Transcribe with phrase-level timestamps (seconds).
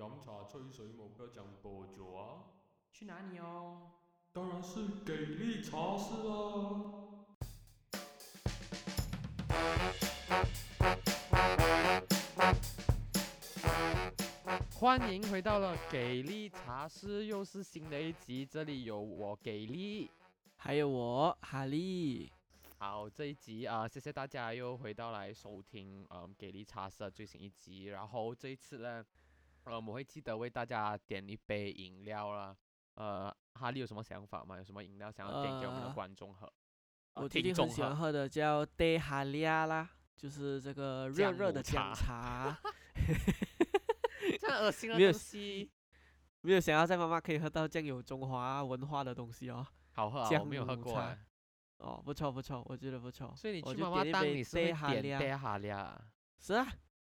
[0.00, 2.44] 饮茶吹水冇得讲多久啊？
[2.90, 3.90] 去哪里哦？
[4.32, 7.04] 当然是给力茶室啦！
[14.74, 20.10] 欢迎回到了给力茶室，又是新的一集，这里有我给力，
[20.56, 22.32] 还有我哈利。
[22.78, 27.84] 好，这一集啊、谢谢大家又回到来收听，嗯，给力茶室的最新一集。
[27.84, 29.04] 然后这一次呢，
[29.64, 32.56] 呃，我会记得为大家点一杯饮料啦。
[32.94, 34.56] 呃，哈利有什么想法吗？
[34.58, 36.46] 有什么饮料想要点给我们的呃观众喝？
[36.46, 42.60] 啊我最近很喜欢喝喝的叫 De h a l i a 啦，就是这个热热的姜茶茶。
[44.38, 45.70] 这样恶心的没有东西，
[46.42, 49.66] 没有想要在妈妈可以喝到这样有中华文化的东西哦。
[49.92, 50.28] 好喝啊！
[50.40, 51.18] 我没有喝过哎。
[51.78, 53.34] 哦，不错不错，我觉得不错。
[53.36, 56.00] 所以你去妈妈档，点一杯你是会 De h a 点 l i 带 a？
[56.38, 56.66] 是啊，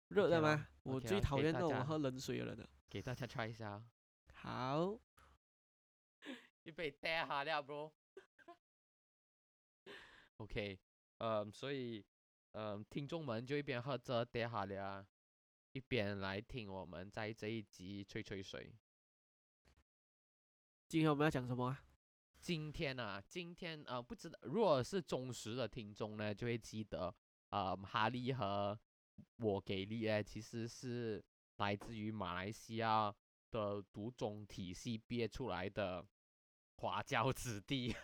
[0.08, 0.66] 热的吗？
[0.82, 2.68] 我最讨厌那种喝冷水的人了。
[2.88, 3.84] 给大家 try 一下哦。
[4.34, 5.00] 好，
[6.64, 7.92] 一杯带哈了，bro。
[10.36, 10.78] OK，
[11.18, 12.04] 呃，所以，
[12.50, 15.06] 呃，听众们就一边喝着带哈了，
[15.72, 18.74] 一边来听我们在这一集吹吹水。
[20.88, 21.84] 今天我们要讲什么啊？
[22.40, 27.14] 今天啊，今天呃，不知道，如果是忠实的听众呢，就会记得，
[27.50, 28.78] 呃，哈利和
[29.38, 31.22] 我给力呢，其实是
[31.56, 33.14] 来自于马来西亚
[33.50, 36.04] 的读中体系毕业出来的
[36.76, 37.94] 华教子弟。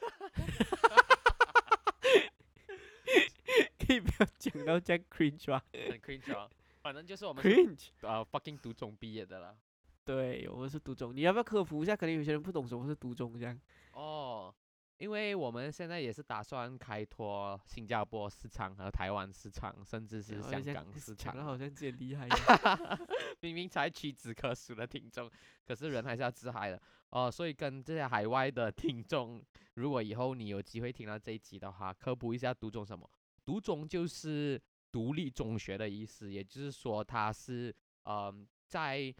[3.78, 6.46] 可以不要讲到这样 cringe 吗很 cringe 啊，
[6.82, 7.88] 反正就是我们是？cringe。
[8.02, 9.56] 呃 fucking 读中毕业的啦。
[10.04, 11.96] 对，我们是读中，你要不要科普一下？
[11.96, 13.58] 可能有些人不懂什么是读中这样。
[13.92, 14.54] 哦，
[14.98, 21.44] 因为我们现在也是打算开拓新加坡市场和台湾市场，甚至是香港市 场。
[21.44, 22.28] 好像自己厉害。
[23.40, 25.30] 明明才屈指可数的听众，
[25.64, 27.30] 可是人还是要自嗨的哦。
[27.30, 29.40] 所以跟这些海外的听众，
[29.74, 33.08] 如果以后你有机会听到这一集的话，科普一下读中什么？
[33.44, 34.60] 读中就是
[34.90, 37.74] 独立中学的意思，也就是说它是
[38.10, 39.14] 嗯、在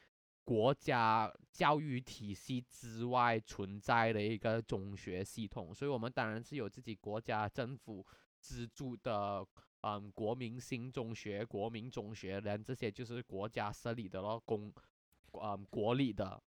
[0.48, 8.02] 国家教育体系之外存在的一个中学系统，所以我们当然是有自己国家政府
[8.40, 9.46] 资助的
[9.82, 14.72] 嗯，国民新中学、国民中学人这些就是国家设立的咯，公，
[15.32, 16.42] 嗯，国立的、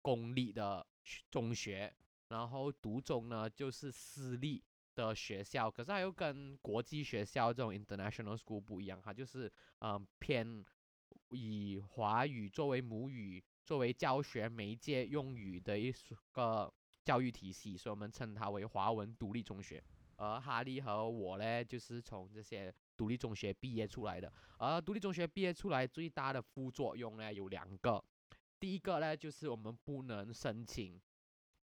[0.00, 0.86] 公立的
[1.30, 1.94] 中学，
[2.28, 4.64] 然后独中呢就是私立
[4.94, 10.64] 的学校，可是它又跟国际学校这种 international school 不一样，它就是嗯偏
[11.30, 15.92] 以华语作为母语、作为教学媒介用语的一
[16.32, 16.72] 个
[17.04, 19.82] 教育体系，所以我们称它为华文独立中学。
[20.16, 24.30] 而哈利和我呢，就是从这些独立中学毕业出来的。
[24.58, 28.04] 而独立中学毕业出来最大的副作用呢有两个，
[28.58, 31.00] 第一个呢就是我们不能申请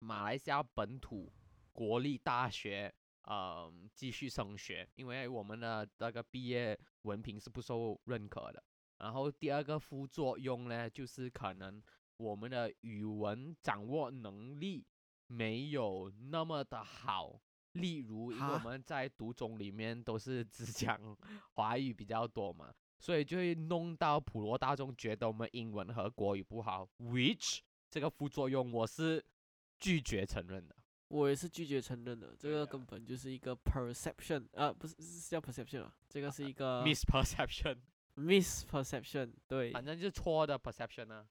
[0.00, 1.32] 马来西亚本土
[1.72, 2.92] 国立大学，
[3.22, 8.60] 呃，继续升学，因为我们的那个毕业文凭是不受认可的。
[8.98, 11.82] 然后第二个副作用呢，就是可能
[12.16, 14.84] 我们的语文掌握能力
[15.26, 17.40] 没有那么的好。
[17.72, 20.98] 例如，因为我哈们在读中里面都是只讲
[21.54, 29.24] 华语比较多嘛，所以就会弄到普罗大众觉得我们英文和国语不好，which 这个副作用我是
[29.78, 30.74] 拒绝承认的。
[31.08, 37.78] 我也是拒绝承认的，这个根本就是一个 perception，啊，不是是叫 perception 啊，这个是一个 misperception，
[38.18, 41.26] misperception，对，反正就是错的 perception 啊。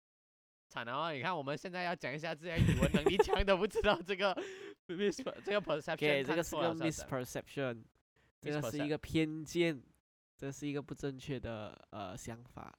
[0.69, 4.35] 惨了哦，你看我们现在要讲一下这些语文能力强的不知道这个
[4.87, 7.83] mis 这个 perception，给这看个是个 misperception，
[8.41, 9.81] 这个是一个偏见，
[10.35, 12.77] 这是一个不正确的呃想法。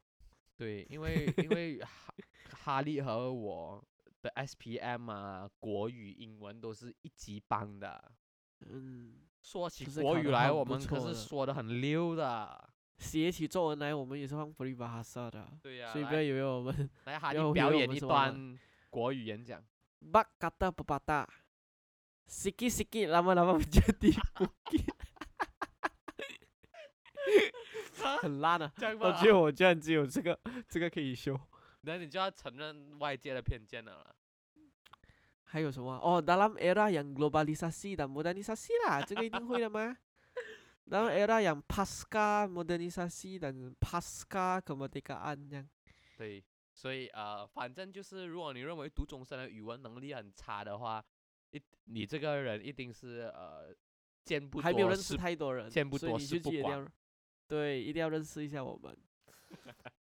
[0.54, 2.14] 对，因为因为哈
[2.52, 3.82] 哈利和我
[4.20, 8.12] 的 SPM 啊，国语、英文都是一级棒的。
[8.66, 12.68] 嗯，说起国语来，我们可是说的很溜的。
[12.98, 16.90] 写起作文来，我们也是放普利巴哈萨的，对呀、所以不要以为我们
[17.34, 18.58] 要表演一段
[18.90, 19.62] 国语演讲。
[20.00, 21.26] bak kata pepatah
[22.28, 24.94] sikit sikit lama lama menjadi bukit，
[28.22, 28.72] 很烂啊！
[29.00, 31.38] 我觉，得我居然只有这个这个可以修。
[31.80, 34.14] 那你就要承认外界的偏见了啦。
[35.44, 35.98] 还有什么？
[36.02, 39.96] 哦，dalam era yang globalisasi dan modernisasi 啦，这个一定会的吗
[40.88, 45.68] ？dalam era yang pasca modernisasi dan pasca kemerdekaan 这样。
[46.16, 46.42] 对，
[46.72, 51.04] 所以呃，反正就是，如果你认为读中生的语文能力很差的话，
[51.50, 53.74] 一你这个人一定是呃
[54.24, 56.90] 见不还没有认识太多人，见不多所以你识不广
[57.46, 58.96] 对，一定要认识一下我们。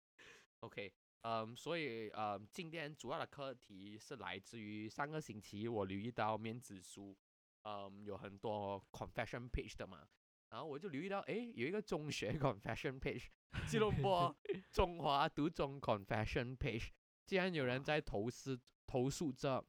[0.61, 0.93] OK，
[1.23, 7.17] 嗯，所以呃，今天主要的课题是来自于上个星期我留意到面子书，
[7.63, 10.09] 嗯，有很多 confession page 的嘛，
[10.57, 13.25] 然后我就留意到，诶，有一个中学 confession page，
[13.69, 14.35] 吉隆坡
[14.73, 16.89] 中华独中 confession page，
[17.27, 18.57] 竟然有人在投诉
[18.87, 19.63] 投诉这，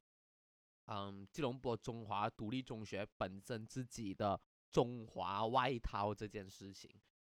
[0.86, 4.40] 嗯，吉隆坡中华独立中学本身自己的
[4.70, 6.90] 中华外套这件事情，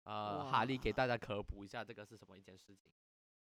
[0.05, 2.93] 呃，哈利给大家科普一下这个是什么一件事情。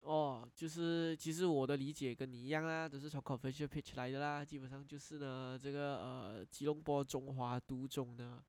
[0.02, 4.44] 哦，就是其实我的理解跟你一样啦，都是从 confession page 来的啦。
[4.44, 8.40] 基本上就是呢，这个呃吉隆坡中华独中呢，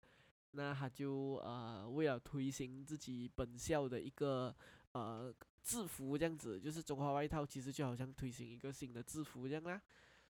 [0.51, 4.55] 那他就呃为了推行自己本校的一个
[4.93, 9.81] 呃制服这样子，就是中华外套，其实就好像推行一个新的制服这样啦。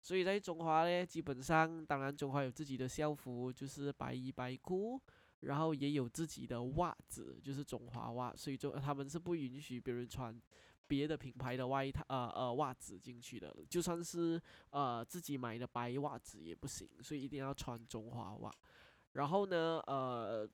[0.02, 5.02] 所以在中华呢，基本上当然中华有自己的校服，就是白衣白裤，
[5.42, 10.40] 然后也有自己的袜子，就是中华袜，所以就他们是不允许别人穿
[10.88, 14.40] 别的品牌的外套呃呃袜子进去的，就算是
[14.70, 18.54] 呃自己买的白袜子也不行，所以一定要穿中华袜。
[19.16, 20.48] 然后呢，呃，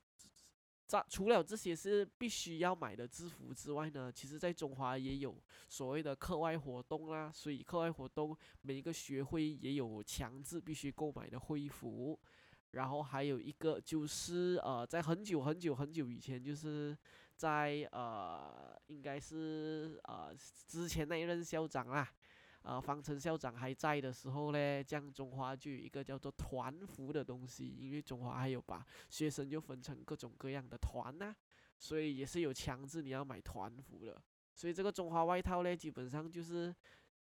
[0.86, 5.36] 在除了这些是必须要买的制服之外呢，其实在中华也有
[5.68, 12.18] 所谓的课外活动啦，所以课外活动每一个学会也有强制必须购买的会服。
[12.72, 16.96] 然后还有一个就是呃，在很久很久很久以前，就是
[17.36, 20.34] 在呃，应该是呃
[20.66, 22.10] 之前那一任校长啦，
[22.62, 31.34] 呃，方程校长还在的时候嘞，这样中华就有一个叫做团服的东西，因为中华还有把学生就分成各种各样的团呐、
[31.78, 34.22] 所以也是有强制你要买团服的。
[34.54, 36.72] 所以这个中华外套嘞，基本上就是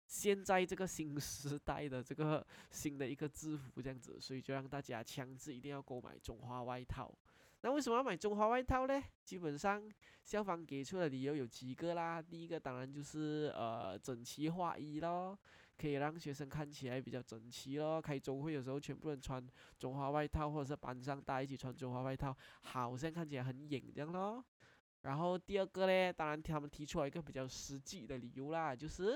[0.05, 7.09] 现在这个新时代的这个新的一个制服这样子，所以就让大家强制一定要购买中华外套。
[7.63, 9.03] 那为什么要买中华外套呢？
[9.23, 9.83] 基本上
[10.23, 12.21] 校方给出的理由有几个啦。
[12.21, 15.37] 第一个当然就是呃整齐划一咯，
[15.77, 18.01] 可以让学生看起来比较整齐咯。
[18.01, 19.45] 开周会的时候，全部人穿
[19.77, 24.43] 中华外套，或者是班上大家一起穿中华外套，好像看起来很严这样咯。
[25.03, 29.15] 然后第二个呢，当然他们提出了一个比较实际的理由啦，就是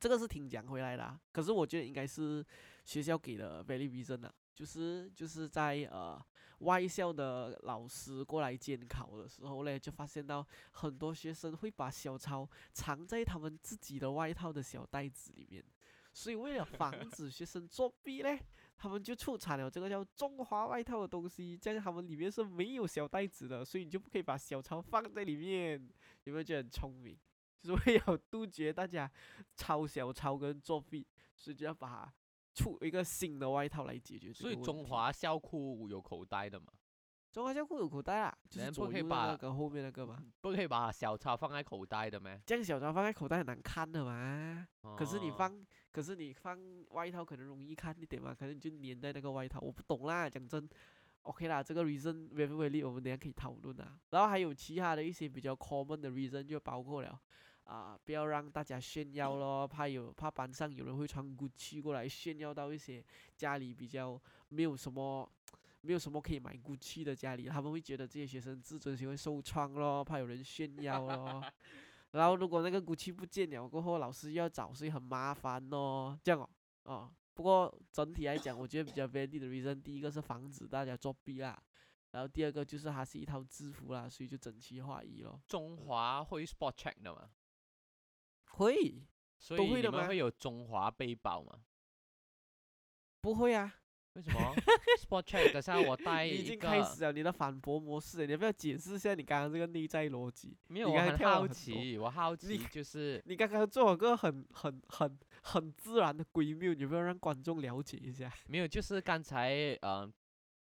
[0.00, 2.44] 这个是听讲回来的啊，可是我觉得应该是
[2.84, 6.18] 学校给的 valid reason 啊，就是就是在呃
[6.60, 15.64] 外校的老师过来监考的时候嘞，就发现到很多学生会把小抄藏在他们自己的外套的小袋子里面，
[16.12, 18.40] 所以为了防止学生作弊嘞，
[18.78, 25.72] 他们就出产了这个叫中华外套的东西，这样他们里面是没有小袋子的，所以你就不可以把小抄放在里面，
[26.24, 27.18] 有没有觉得很聪明？
[27.60, 29.10] 就是为了杜绝大家
[29.56, 32.12] 抄小抄跟作弊，所以就要把
[32.54, 36.66] 出一个新的外套来解决这所以问题中华校裤有口袋的嘛，
[37.32, 40.24] 中华校裤有口袋啊，就是人不左右的可以把那个后面那个嘛。
[40.40, 42.40] 不可以把小抄放在口袋的咩？
[42.46, 44.66] 这样小抄放在口袋很难看的嘛。
[44.96, 46.56] 可是你哦放，可是你放
[46.90, 49.58] 外套可能容易看一点嘛，可能你就粘在那个外套。
[49.60, 50.68] 我不懂啦，讲真。
[51.22, 53.98] OK 啦，这个 reason very very 我们等一下可以讨论啊。
[54.10, 57.18] 然后还有其他的一些比较 common 的 reason 就包括了
[57.64, 63.04] 啊、不要让大家炫耀咯，怕有怕班上有人会穿 GUCCI 过来炫耀到一些
[63.36, 65.28] 家里比较没有什么
[65.80, 71.42] 没有什么可以买 GUCCI 的家里，他们会觉得这些学生自尊心会受创咯，怕有人炫耀咯。
[72.12, 76.18] 然后如果那个 GUCCI 不见了过后，老师又要找，所以很麻烦咯。
[76.22, 76.48] 这样哦，
[76.84, 81.60] 哦，不过整体来讲，我觉得比较 valid 的 reason，第一个是防止大家作弊啦，
[82.12, 85.40] 然后第二个就是它是一套制服啦，所以就整齐划一咯。
[85.46, 87.28] 中华会 spot check 的嘛，
[88.54, 89.02] 会？
[89.38, 91.60] 所以你们会有中华背包吗？
[93.20, 93.74] 不会啊？
[94.14, 95.52] 为什么 check？
[95.52, 100.56] 等下我带已经开，始了你的反驳模式，你要不要解释一下你刚刚这个内在逻辑？
[100.68, 108.32] 没有，我很好奇，我好奇就是你刚刚做了个很很很很自然的闺谬，有没有让观众了解一下？
[108.46, 110.08] 没有，就是刚才呃，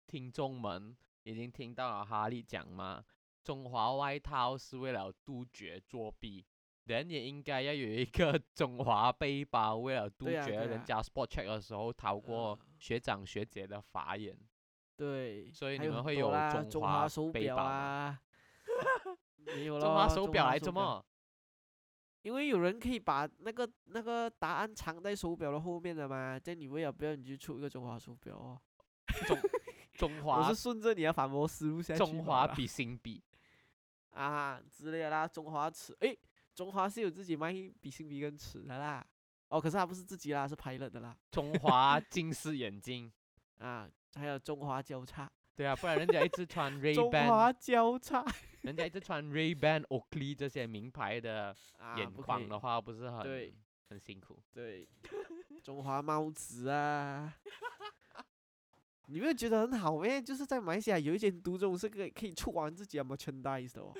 [0.08, 3.06] 听众们已经听到了哈利讲嘛，
[3.44, 6.44] 中华外套是为了杜绝作弊，
[6.86, 14.38] 人也应该要有一个中华背包，为了 杜绝人家 spot check 的时候逃过呃学长学姐的法眼。
[14.96, 18.22] 对，所以你们会有中中华华手表吗啊，
[19.46, 21.06] 没有了中华手表来手怎么？
[22.22, 28.60] 因为有人可以把那个那个答案藏在手表的后面的嘛，这样你为了不要你就出一个中华手表哦。
[29.28, 29.38] 中
[29.98, 33.24] 中华我是顺着你的反驳思路下去中华比心笔，
[34.12, 36.18] 啊之类的啦，中华尺，诶，
[36.56, 39.06] 中华是有自己卖比心笔跟尺的啦。
[39.50, 41.16] 哦，可是他不是自己啦，是拍了的啦。
[41.30, 43.12] 中华近视眼镜，
[43.60, 48.26] 啊，还有中华交叉，对啊，不然人家一直穿 Ray Ban，中华交叉。
[48.62, 53.54] 人家一直穿 Ray Ban、Oakley 这些名牌的啊，眼眶的话，不是很对。
[53.88, 54.42] 很辛苦。
[54.52, 54.90] 对，
[55.64, 57.32] 中华帽子啊，
[59.06, 60.20] 你没有觉得很好咩？
[60.20, 63.94] 就是在马来西亚有一间独中是可以可以出完自己的 merchandise 的哦，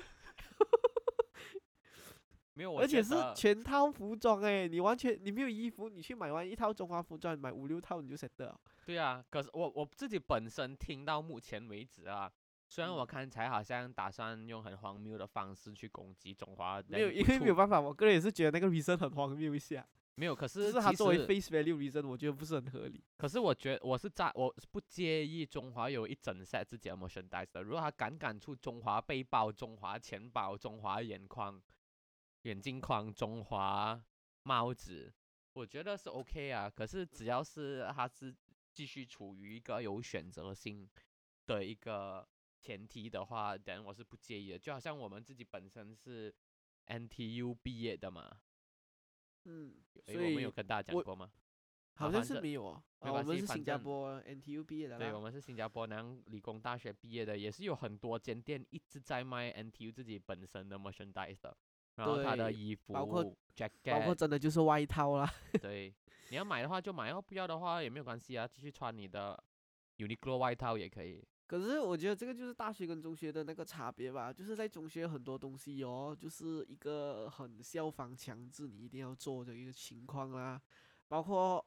[2.56, 8.58] 没有，我而且是全套服装诶，你完全你没有衣服，你去买完一套中华服装，买五六套你就 set 了。
[8.86, 12.32] 对啊，可是我我自己本身听到目前为止啊，
[12.66, 23.04] 虽然我刚才好像打算用很荒谬的方式去攻击中华，没有，因为没有办法，我个人也是觉得那个 reason 很荒谬一下，没有，可是是他作为 face value reason，我觉得不是很合理。
[23.18, 27.62] 可是我觉我是在我不介意中华有一整 set 自己的 merchandise 的。
[27.62, 31.60] 如果他敢敢出中华背包、中华钱包、中华眼框、
[32.46, 34.00] 眼镜框、中华
[34.44, 35.12] 帽子，
[35.52, 36.70] 我觉得是 OK 啊。
[36.70, 38.32] 可是只要是他是
[38.72, 40.88] 继续处于一个有选择性
[41.46, 42.24] 的一个
[42.60, 44.58] 前提的话，等我是不介意的。
[44.60, 46.32] 就好像我们自己本身是
[46.86, 48.30] NTU 毕业的嘛，
[49.42, 49.74] 嗯，
[50.04, 51.28] 所以我们有跟大家讲我过吗？
[51.94, 55.20] 好像是没有啊，我们是新加坡 NTU 毕业的对，我啦。
[55.20, 61.56] 们是新加坡南理工大学毕业的，也是有很多间店一直在卖 NTU 自己本身的 merchandise 的，
[61.96, 63.24] 然后他的衣服、包括
[63.84, 65.30] 包括真的就是外套啦。
[65.60, 65.92] 对，
[66.30, 69.38] 你要买的话就买要，不要的话也没有关系啊，继续穿你的
[69.98, 71.22] Uniqlo 外套也可以。
[71.46, 80.60] 可是我觉得这个就是大学跟中学的那个差别吧，就是在中学很多东西哦，就是一个很校方强制你一定要做的一个情况啦，
[81.06, 81.64] 包括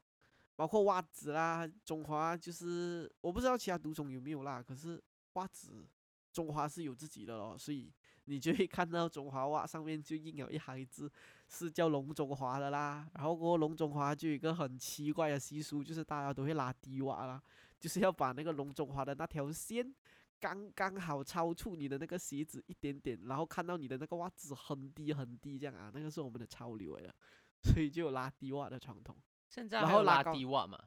[0.58, 5.02] 包括袜子啦，中华就是我不知道其他独中有没有啦，可是
[5.34, 5.88] 袜子
[6.34, 7.90] 中华是有自己的咯，所以
[8.30, 11.12] 你就会看到中华袜上面就印有一行字
[11.48, 17.42] 是叫龙中华的啦，然后过后龙中华就有一个很奇怪的习俗，就是大家都会拉低袜啦。
[17.80, 19.96] 就是要把那个龙中华的那条线
[20.40, 27.16] 刚刚好超出你的那个鞋子一点点，然后看到你的那个袜子很低很低这样啊，那个是我们的潮流来的，
[27.64, 29.16] 所以就有拉低袜的传统，
[29.48, 30.78] 现在然还有拉后拉高低袜嘛？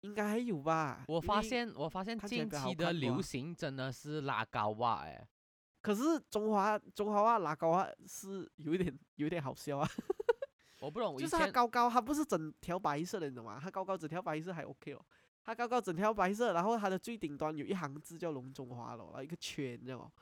[0.00, 1.04] 应该还有吧？
[1.06, 5.28] 我，发现我发现近期的流行真的是拉高袜哎，
[5.80, 9.88] 可是中华中华话拉高话是有一点 有一点好笑啊，
[10.80, 13.58] 我不懂，以就是它高高，它不是整条白色的，你懂吗？
[13.62, 15.04] 它高高整条白色还 OK 哦。
[15.42, 20.12] 它高高整条白色，然后它的最顶端有一行字叫龙中华咯，然后一个圈知道吗。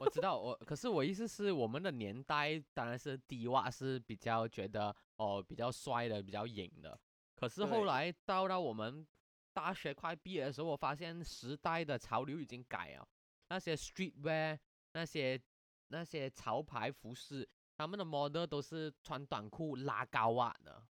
[0.00, 6.98] 我知道我，可是我意思是我们的年代当然是低袜是比较觉得哦比较帅的，比较颖的。
[7.34, 9.06] 可是后来到到我们
[9.52, 13.06] 大学快毕业的时候，我发现时代的潮流已经改了，
[13.48, 14.58] 那些 streetwear
[14.92, 15.40] 那些
[15.88, 20.86] 那些潮牌服饰，他们的 model 都是穿短裤拉高袜的，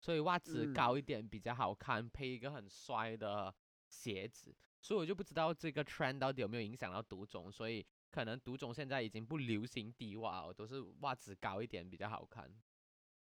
[0.00, 3.54] 所以袜子嗯高一点比较好看，配一个很帅的
[3.88, 4.54] 鞋子。
[4.82, 12.48] 所以我就不知道这个 trend 到底有没有影响到独种，所以可能独种现在已经不流行低袜哦，都是袜子高一点比较好看。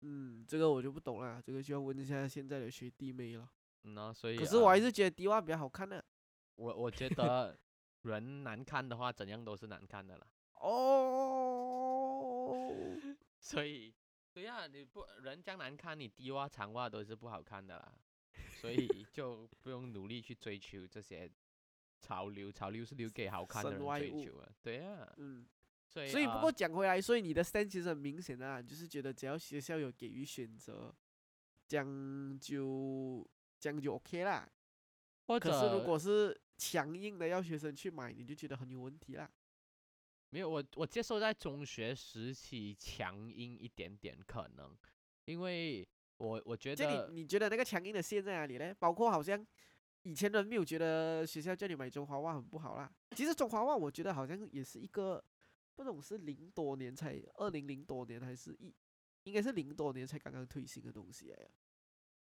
[0.01, 3.49] 嗯，这个我就不懂了，这个就要问一下现在的学弟妹了。
[3.83, 6.03] 嗯呐、所以可是我还呃是觉得低袜比较好看呢。
[6.55, 7.57] 我我觉得
[8.03, 10.27] 人难看的话，怎样都是难看的啦。
[10.61, 10.71] 哦，
[13.39, 13.93] 所以
[14.33, 17.93] 对呀、你不人这样难看，你低袜长袜都是不好看的啦。
[18.59, 21.29] 所以 就不用努力去追求这些
[21.99, 24.51] 潮流，潮流是留给好看的追求的。
[24.61, 25.47] 对呀、嗯，
[25.87, 30.93] 所以所以不呃过讲回来，所以你的 stand 其实很明显啊，就是觉得只要学校有给予选择，
[31.67, 33.27] 这样就
[33.59, 34.47] 这样就 OK 啦。
[35.25, 39.29] 或可是如果是强硬的要学生去买，你就觉得很有问题啦。
[40.29, 44.75] 没有，我我接受在中学时期强硬一点点可能，
[45.25, 45.87] 因为
[46.17, 48.75] 我我觉就得你你觉得那个强硬的线在哪里呢？
[48.77, 49.45] 包括好像
[50.01, 52.91] 以前人没有觉得学校叫你买中华袜很不好啦。
[53.15, 55.23] 其实中华袜我觉得好像也是一个，
[55.75, 58.73] 不懂是零多年才二零零多年还是一，
[59.23, 61.49] 应该是零多年才刚刚推行的东西哎呀，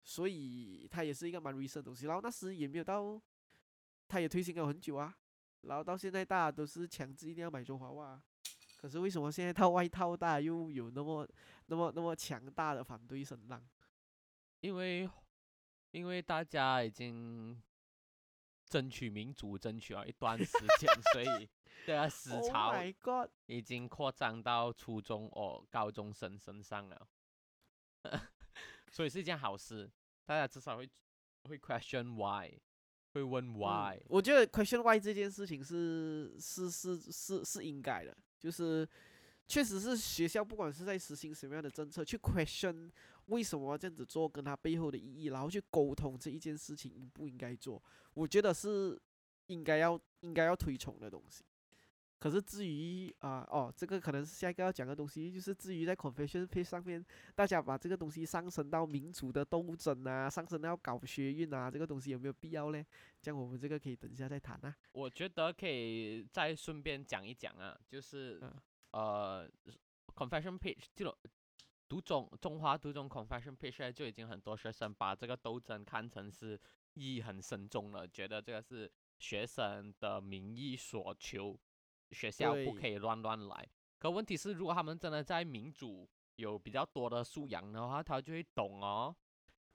[0.03, 2.07] 所以它也是一个蛮 recent 的东西。
[2.07, 3.21] 然后那时也没有到，
[4.07, 5.15] 它也推行了很久啊。
[5.61, 8.23] 然后到现在大家都是强制一定要买中华袜啊，
[8.77, 11.27] 可是为什么现在套外套大家又有那么
[11.67, 13.65] 那么那么强大的反对声浪？
[14.59, 15.09] 因为
[15.91, 17.61] 因为大家已经
[18.65, 21.49] 争取民主争取了一段时间，所以
[21.85, 22.73] 这个思 Oh 潮
[23.45, 27.07] 已经扩张到初中哦高中生身上了，
[28.91, 29.89] 所以是一件好事，
[30.25, 30.89] 大家至少会
[31.43, 32.59] 会 question why，
[33.13, 38.87] 会问 why，、嗯我觉得 question why 这件事情是是是是是应该的，就是
[39.47, 42.89] 确实是学校不管是在实行什么样的政策，去 question
[43.27, 47.81] 为什么要这样子做，跟他背后的意义，然后去沟通这一件事情应不应该做，
[48.13, 48.99] 我觉得是
[49.47, 51.43] 应该要应该要推崇的东西。
[52.23, 62.81] 可是至于啊、哦，这个可能是下一个要讲的东西，就是至于在 confession page 上面，大家把这个东西上升到民主的斗争啊，上升到搞学运啊，这个东西有没有必要呢？
[63.21, 64.73] 这样我们这个可以等一下再谈啊。
[64.93, 68.53] 我觉得可以再顺便讲一讲啊，就是、嗯
[68.91, 69.49] 呃
[70.15, 71.13] ，confession page 这种
[71.89, 76.57] 读中中华读中 confession page 呢就已经很多学生把这个斗争看成是
[76.93, 78.89] 意义很深重了，觉得这个是
[79.19, 81.59] 学生的民意所求，
[82.13, 83.67] 学校不可以乱乱来。
[83.97, 89.15] 可问题是，如果他们真的在民主有比较多的素养的话，他就会懂哦。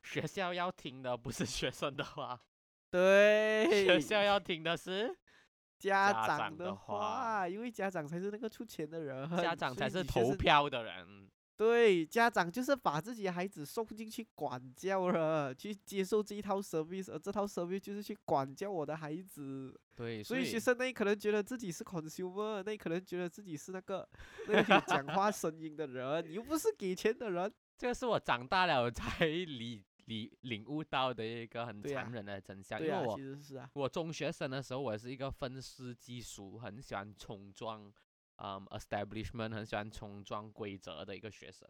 [0.02, 2.40] 学校要听的不是 学生的话，
[2.90, 5.09] 对，学校要听的是
[5.78, 11.30] 家家长的话话，因为家长才是那个出钱的人，家长才是投票的人。
[11.58, 19.76] 对，家长就是把自己的孩子送进去管教了，去接受这一套 service，而这套 service 就是去管教我的孩子。
[19.96, 24.08] 对，所以学生那可能觉得自己是 consumer，那可能觉得自己是那个
[24.46, 27.52] 那个有讲话声音的人，你又不是给钱的人。
[27.76, 32.78] 这个是我长大了才理理领悟到的一个很残忍的真相。
[32.78, 37.92] 对啊，因为我其实是啊，我中学生的时候，我是一个愤世嫉俗，很喜欢冲撞，
[38.38, 41.68] 嗯，establishment，很喜欢冲撞规则的一个学生。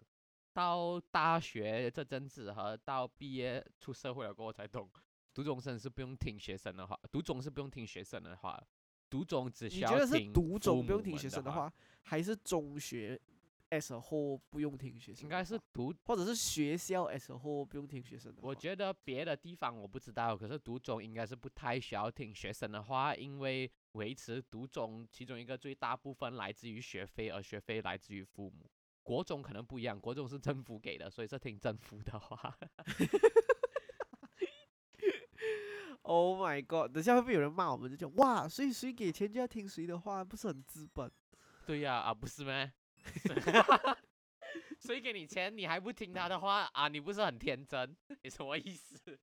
[0.52, 4.90] 到大学这阵子和到毕业出社会了过后，才懂，
[5.32, 8.60] 读中生是不用听学生的话，读中是不用听学生的话，
[9.08, 11.72] 读中只需你觉得是要听读中不用听学生的话，
[12.02, 13.20] 还是中学
[13.70, 15.22] as a whole 不用听学生？
[15.22, 18.48] 应该是读或者是学校 as a whole 不用听学生的话？
[18.48, 28.70] 我觉得别的地方我不知道，可是读中应该是不太需要听学生的话，因为维持读中其中一个最大部分来自于学费，而学费来自于父母。
[29.02, 32.58] 国中可能不一样，国中是政府给的，所以是听政府的话。
[36.02, 36.90] Oh my god！
[36.94, 37.90] 等下会不会有人骂我们？
[37.90, 41.12] 就讲哇，所以谁给钱就要听谁的话，不是很资本？
[41.66, 42.72] 对呀、啊，不是咩？
[44.80, 46.88] 谁给你钱，你还不听他的话啊？
[46.88, 47.94] 你不是很天真？
[48.22, 49.18] 你什么意思？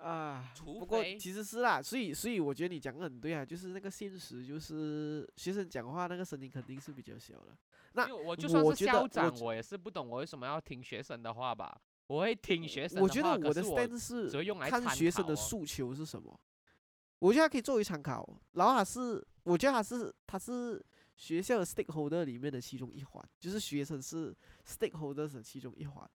[0.00, 7.56] 啊，除不过非其实是啦，所以所以我觉得你讲的很对啊，就是那个现实，就是学生讲话那个声音肯定是比较小的。
[7.92, 11.80] 那因为我就算我觉得我是校长，觉我也是不懂我为什么要听学生的话吧？
[12.06, 16.38] 我会听学生我的话，觉得我的 stand 是只会用来看参学生的哦诉求是什么，
[17.18, 18.26] 我觉得它可以作为参考。
[18.52, 20.82] 然后它是，我觉得它是它是
[21.16, 24.34] 学校的 stakeholder 里面的其中一环，就是学生是
[24.66, 26.08] stakeholders 的其中一环。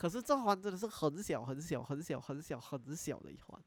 [0.00, 3.62] 可是这环真的是很小很小很小很小很小的一环，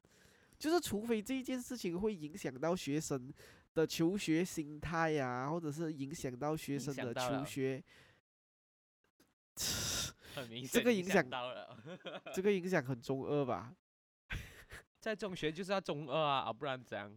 [0.58, 3.32] 就是除非这一件事情会影响到学生
[3.76, 7.84] 的求学心态呀、或者是影响到学生的求学，
[10.34, 11.78] 很明这显影响个影响到了。
[12.34, 13.76] 这个影响很中二吧？
[15.00, 17.16] 在中学就是要中二啊，啊不然怎样？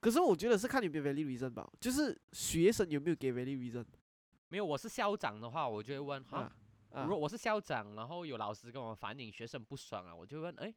[0.00, 3.84] 可是我觉得是看有没有 valid reason 吧，就是学生有没有给 valid reason
[4.48, 6.52] 没有，我是校长的话，我就会问啊
[6.92, 10.74] 如果我是校长，然后有老师跟我反映学生不爽啊，我就问，哎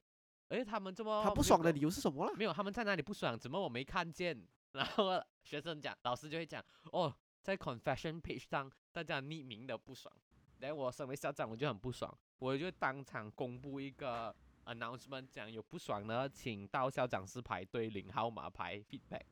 [0.50, 2.34] 哎，他们这么他不爽的理由是什么啦？
[2.36, 3.38] 没有，他们在哪里不爽？
[3.38, 4.46] 怎么我没看见？
[4.74, 10.14] 然后学生讲，老师就会讲，哦，在 confession page 上大家匿名的不爽。
[10.60, 19.24] 然后我身为校长，我就很不爽，我就当场公布一个 announcement，讲有不爽的，请到校长室排队领号码牌 feedback。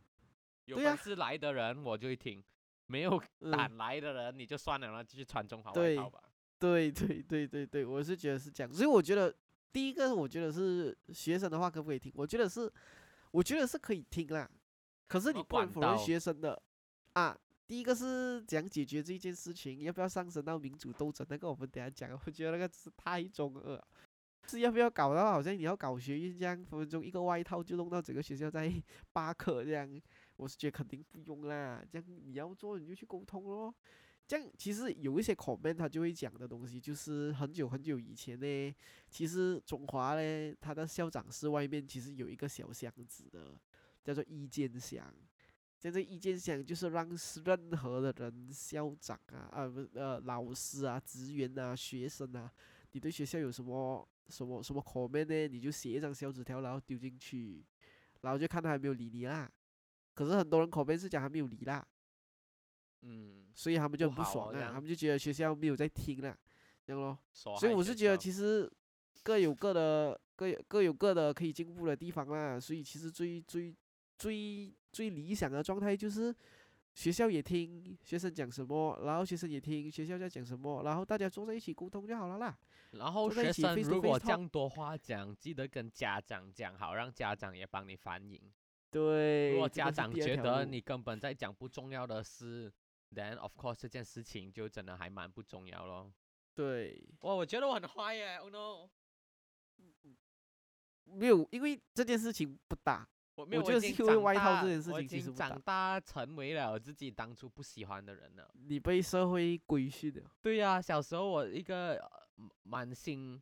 [0.66, 2.44] 有本事来的人我就会听，
[2.88, 6.22] 没有嗯胆来的人你就算了，然后继续穿中华外对套吧。
[6.62, 9.36] 对对对对对，我是觉得是这样，所以我觉得
[9.74, 12.12] 第一个，我觉得是学生的话可不可以听？
[12.16, 12.72] 我觉得是，
[13.32, 14.48] 我觉得是可以听啦。
[15.08, 16.62] 可是你不能否认学生的
[17.14, 17.36] 啊。
[17.68, 21.26] 第一个是讲解决这件事情，要不要上升到民主斗争？
[21.30, 23.88] 那个我们等下讲，我觉得那个是太中二了，
[24.46, 28.72] 是要不要搞到好像你要搞学院这样，分分钟一个外套就弄到整个学校在
[29.14, 29.90] 罢课这样？
[30.36, 33.74] 我是觉得肯定不用啦，这样你要做你就去沟通咯。
[34.32, 38.76] 这样其实有一些 comment 他就会讲的东西，就是很久很久以前呢，
[39.10, 43.54] 其实中华呢，它的校长室外面其实有一个小箱子的，
[44.02, 45.14] 叫做意见箱。
[45.78, 47.10] 像这意见箱就是让
[47.44, 52.50] 任何的人，校长啊，啊不呃老师啊、职员啊、学生啊，
[52.94, 55.48] 你对学校有什么什么什么 comment 呢？
[55.50, 57.66] 你就写一张小纸条，然后丢进去，
[58.22, 59.52] 然后就看他有没有理你啦。
[60.14, 61.86] 可是很多人 comment 是讲他没有理啦，
[63.02, 66.38] 嗯，所以他们就不很不爽啊，他们就觉得学校没有在听啦，
[66.86, 67.18] 这样咯。
[67.34, 68.72] 所所以我是觉得其实
[69.24, 72.60] 各有各的各有各有各的可以进步的地方啦。
[72.60, 73.76] 所以其实最最
[74.18, 76.36] 最最理想的状态就是
[76.94, 82.58] 学校也听学生讲什么，然后学生也听学校在讲什么，然后大家坐在一起沟通就好了啦。
[82.92, 88.40] 然后学生如果讲多话讲，记得跟家长讲好，让家长也帮你反映。
[88.90, 92.70] 对，如果家长觉得你根本在讲不重要的事
[93.14, 96.12] ，then of course 这件事情就真的还蛮不重要咯。
[96.54, 98.90] 对哇，我觉得我很坏耶，Oh no！
[101.06, 108.50] 没有，因为这件事情不大，我没有，我觉得已经是因为外套长大这件事我已经情其实不大长大成为了自己当初不喜欢的人了。
[108.54, 110.30] 你被社会规训了。
[110.42, 112.10] 对呀、小时候我一个呃
[112.64, 113.42] 满心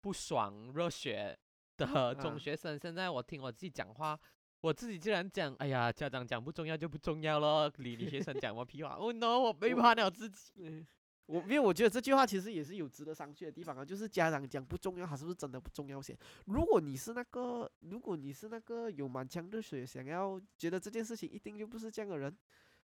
[0.00, 1.38] 不爽、热血
[1.76, 4.18] 的中啊学生，现在我听我自己讲话，
[4.60, 8.90] 我自己既然讲，哎呀，家长讲不重要就不重要咯，理你学生讲我屁话。
[8.90, 10.52] Oh no，我背叛了自己。
[10.58, 10.84] 嗯，
[11.26, 16.18] 我因为，我觉得这句话其实也是有值得商榷的地方啊，就是家长讲不重要，他是不是真的不重要些？
[16.46, 22.36] 如果你是那个，如果你是那个有满腔热血，想要觉得这件事情一定就不是这样的人，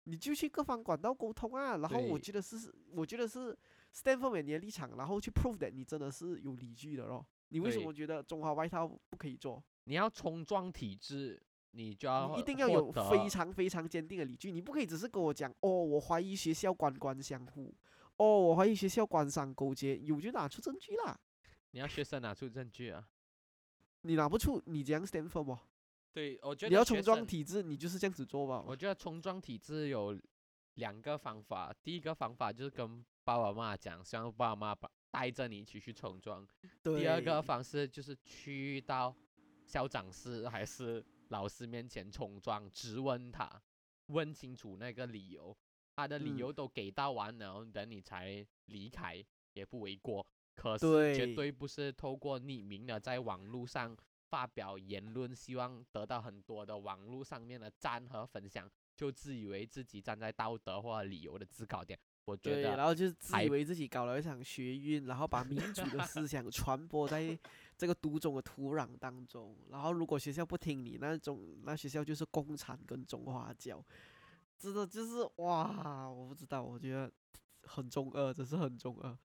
[0.05, 1.77] 你就去各方管道沟通啊。
[1.77, 3.55] 然后我觉得是，我觉得是
[3.93, 7.23] stand for 你的立场，然后去 prove that 你真的是有理据的咯。
[7.49, 9.63] 你为什么觉得中华外套不可以做？
[9.83, 11.41] 你要冲撞体制，
[11.71, 17.73] 你就要你一定要有非常非常坚定的理据，你不可以只是跟我讲哦，我怀疑学校官官相护，
[18.17, 21.19] 哦，我怀疑学校官商勾结，有就拿出证据啦。
[21.71, 23.07] 你要学生拿出证据啊。
[24.03, 25.61] 你拿不出，你这样 stand for 吗？
[26.11, 28.63] 对，我觉得你要重装体制，你就是这样子做吧。
[28.67, 30.19] 我觉得重装体制有
[30.73, 36.43] 两个方法，第一个方法就是跟爸爸妈妈讲，希望爸爸妈妈把带着你一起去重装；
[36.83, 39.15] 第二个方式就是去到
[39.65, 43.61] 校长室还是老师面前冲撞，质问他，
[44.07, 45.57] 问清楚那个理由，
[45.95, 50.25] 他的理嗯由都给到完了，等你才离开也不为过。
[50.55, 53.95] 可是绝对对不是透过匿名的在网络上
[54.27, 61.97] 发表言论，希望得到很多的网络上面的赞和分享，就自以为自己站在道德或理由的制高点。
[62.25, 67.37] 我觉对，得然后就是自以为自己搞了一场学运，然后把民主的思想传播在
[67.77, 69.57] 这个读中的土壤当中。
[69.69, 73.83] 然后如果学校不听你，那种那学校就是共产跟中华教，
[74.57, 77.11] 真的就是哇，我不知道，我觉得
[77.63, 79.17] 很中二，真是很中二，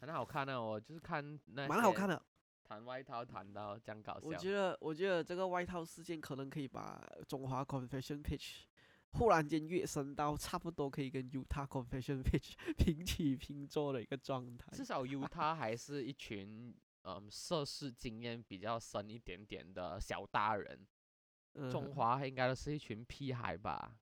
[0.00, 2.20] 很好看的、我就是看那，蛮好看的。
[2.64, 4.28] 谈外套谈到这样搞笑。
[4.28, 8.62] 我觉得，我觉得这个外套事件可能可以把中华 Confession Page
[9.12, 14.70] 忽然间跃升到差不多可以跟 Utah Confession Page 平起平坐的一个状态。
[14.72, 20.86] 至少 U 他还是一群嗯涉世经验比较深一点点的小大人，
[21.70, 23.94] 中嗯华应该都是一群屁孩吧，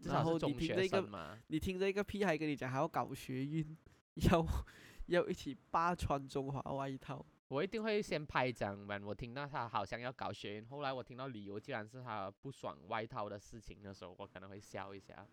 [0.00, 1.38] 至少然后你是中学听这个生嘛。
[1.46, 3.76] 你听这个屁孩跟你讲还要搞学运，
[4.30, 4.44] 要
[5.06, 7.24] 要一起扒穿中华外套。
[7.48, 9.00] 我一定会先拍掌吧。
[9.02, 15.26] 我听到他好像要搞学员，后来我听到理由竟然是他不爽外套的事情的时候，我可能会笑一下。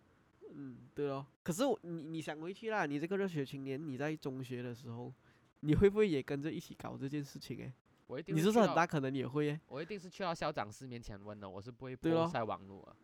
[0.54, 1.26] 嗯，对哦。
[1.44, 5.14] 可是我你你想回去啦，你这个热血青年，你在中学的时候，
[5.60, 7.58] 你会不会也跟着一起搞这件事情？
[7.58, 7.74] 诶，
[8.08, 9.60] 我一定你是不是很大可能也会诶？
[9.68, 12.96] 我一定是去到校长室面前问的，我是不会对咯播在网络啊。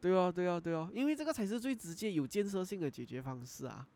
[0.00, 3.86] 对哦，对哦，对哦，因为这个才是最直接有建设性的解决方式啊。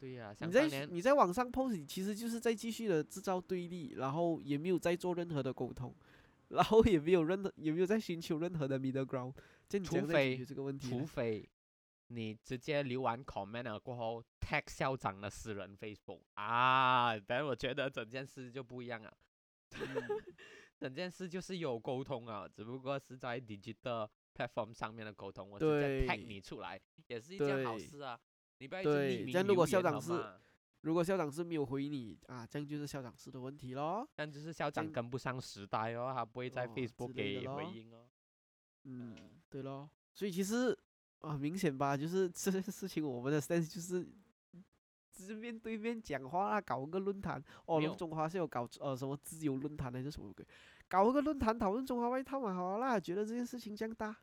[0.00, 5.94] 对呀、想你在你在网上 post，你其实就是在继续的制造对立，然后也没有在做任何的沟通，
[6.48, 9.34] 然后也没有任何也没有在寻求任何的 middle ground，
[9.68, 11.04] 这你除非决这个问题除？
[11.04, 11.46] 非
[12.06, 19.14] 你直接留完 comment 了过后 tag 校长的私人 Facebook 啊，但我觉得整件事就不一样了。
[20.80, 28.18] 整件事就是有沟通啊，只不过是在 digital platform 上面的沟通，我直接 tag 对你出来，也是一件好事啊。
[28.68, 30.12] 对这样如果校长是
[30.82, 34.08] 如果校长是没有回你啊，这样就是校长室的问题咯。
[34.14, 38.08] 但就是校长跟不上时代哦，他不会在哦 Facebook 给回应哦。
[38.84, 39.14] 嗯，
[39.50, 40.76] 对咯，所以其实
[41.20, 44.08] 啊，明显吧，就是这件事情，我们的 stance 就是
[45.12, 47.42] 只是面对面讲话啦，搞个论坛。
[47.66, 50.46] 哦，没有中华是有搞呃什么自由论坛还是什么鬼？
[50.88, 54.16] 搞个论坛讨论中华外套嘛，好啦，觉得这件事情这样大。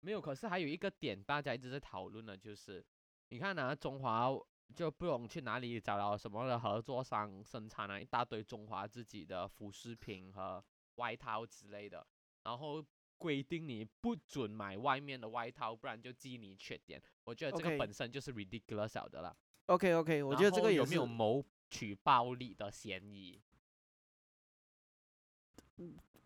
[0.00, 2.84] 没有，可是还有一个点大家一直在讨论的，就是
[3.30, 4.28] 你看啊，中华
[4.74, 10.62] 就不懂去哪里找到什么的合作商生产了一大堆中华自己的服饰品和
[10.96, 12.06] 外套之类的，
[12.42, 12.84] 然后
[13.18, 17.00] 规定你不准买外面的外套，不然就记你缺点。
[17.24, 19.36] 我觉得这个 OK 本身就是 ridiculous 小的了。
[19.66, 23.40] OK OK，我觉得这个也有没有谋取暴利的嫌疑？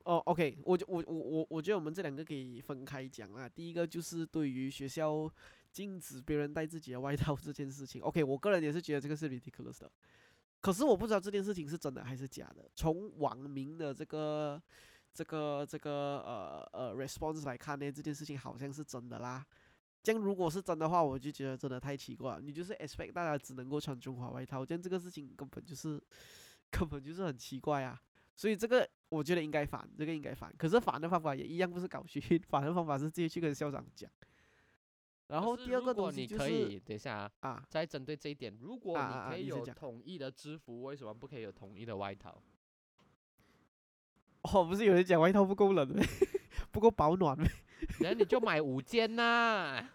[0.04, 3.48] 哦，OK，我就我我我我觉得我们这两个可以分开讲啦。
[3.48, 5.30] 第一个就是对于学校
[5.74, 9.90] 禁止别人带自己的外套这件事情， OK，我个人也是觉得这个是 ridiculous 的。
[10.60, 12.70] 可是我不知道这件事情是真的还是假的。
[12.76, 14.62] 从网民的这个
[15.12, 19.44] 这个这个呃呃 response 来看呢，这件事情好像是真的啦。
[20.02, 22.40] 这样如果是真的话，我就觉得真的太奇怪了。
[22.40, 26.00] 你就是 expect 大家只能够穿中华外套，这样这个事情根本就是
[26.70, 28.00] 根本就是很奇怪啊。
[28.36, 30.54] 所以这个我觉得应该反，这个应该反。
[30.56, 34.10] 可是反的方法也一样，不是搞学运，反的方法是直接去跟校长讲。
[35.28, 42.40] 然后第二个东西你可就是以等一下啊，啊，再针对这一点，如果你可以有统一的制服，为什么不可以有统一的外套？
[44.42, 46.04] 哦，不是有人讲外套不够冷咩？
[46.70, 47.46] 不够保暖吗？
[48.00, 49.88] 然后你就买五件呐、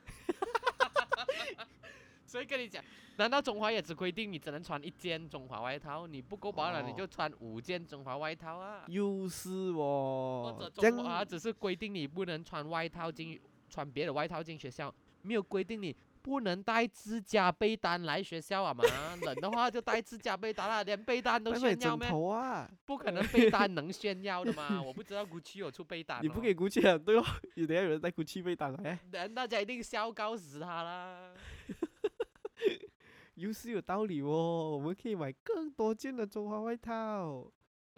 [2.26, 2.84] 所以跟你讲，
[3.18, 6.08] 难道中华也只规定你只能穿一件中华外套？
[6.08, 8.84] 你不够保暖，你哦就穿五件中华外套啊。
[8.88, 13.40] 又是或哦者，中华只是规定你不能穿外套进，
[13.70, 18.84] 穿别的外套进学校，没有规定你不能带自家被单来学校啊嘛。
[19.24, 22.10] 冷的话就带自家被单啦，连被单都炫耀咩？
[22.10, 24.82] 头啊，不可能被单能炫耀的嘛。
[24.84, 26.98] 我不知道 GUCCI 有出被单、哦，你不给 GUCCI 啊？
[26.98, 27.24] 对哦，
[27.56, 31.32] 你等下有人带 GUCCI 被单来，人大家一定笑告死他啦。
[33.36, 34.72] 又是有道理哦。
[34.74, 37.50] 我们可以买更多件的中华外套。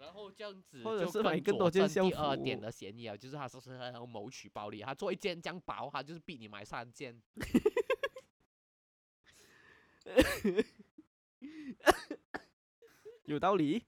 [0.02, 7.22] 然后这样子或者就是买更多件校证第二点的嫌疑啊，就是他说是很有谋取暴利，他做一件这样薄，他就是逼你买三件。
[13.22, 13.84] 有道理。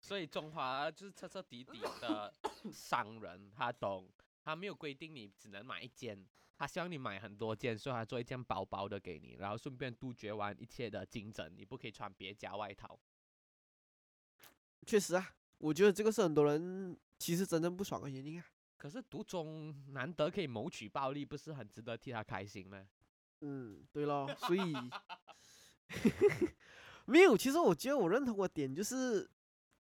[0.00, 2.32] 所以中华就是彻彻底底的
[2.72, 4.10] 商人，他懂，
[4.42, 12.98] 他没有规定你只能买一件，他希望你买很多件，所以他做一件薄薄的给你，然后顺便杜绝完一切的竞争，你不可以穿别家外套。
[14.84, 18.44] 确实啊，我觉得这个是很多人其实真正不爽的原因啊。
[18.76, 22.84] 可是独中难得可以谋取暴利，不是很值得替他开心吗？
[23.42, 24.74] 嗯，对咯，所以
[27.06, 27.36] 没有。
[27.36, 29.30] 其实我觉得我认同的点就是，